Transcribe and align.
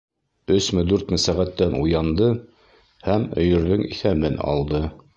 Өсмө, 0.53 0.83
дүртме 0.91 1.19
сәғәттән 1.25 1.77
уянды 1.81 2.31
һәм 3.11 3.31
өйөрҙөң 3.45 3.89
иҫәбен 3.95 4.45
алды. 4.53 4.87